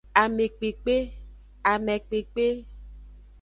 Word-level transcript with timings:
Amekpekpe, 0.21 0.95
amekpekpe. 1.71 2.45